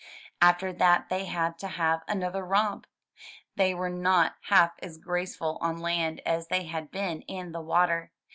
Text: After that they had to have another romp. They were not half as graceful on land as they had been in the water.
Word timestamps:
After 0.41 0.73
that 0.73 1.09
they 1.09 1.25
had 1.25 1.59
to 1.59 1.67
have 1.67 2.01
another 2.07 2.43
romp. 2.43 2.87
They 3.55 3.75
were 3.75 3.91
not 3.91 4.33
half 4.45 4.71
as 4.81 4.97
graceful 4.97 5.59
on 5.61 5.77
land 5.77 6.21
as 6.25 6.47
they 6.47 6.63
had 6.63 6.89
been 6.89 7.21
in 7.27 7.51
the 7.51 7.61
water. 7.61 8.11